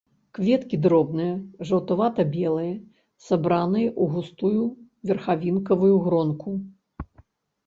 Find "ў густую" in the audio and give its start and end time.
3.91-4.63